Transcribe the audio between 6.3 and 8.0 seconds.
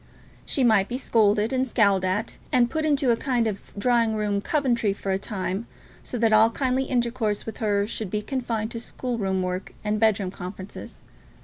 all kindly intercourse with her